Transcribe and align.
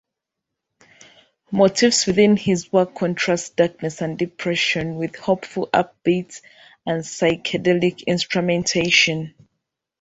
Motifs 1.51 2.07
within 2.07 2.35
his 2.35 2.73
work 2.73 2.95
contrast 2.95 3.55
darkness 3.55 4.01
and 4.01 4.17
depression 4.17 4.95
with 4.95 5.15
hopeful 5.15 5.69
upbeat 5.71 6.41
and 6.87 7.03
psychedelic 7.03 8.07
instrumentation. 8.07 9.35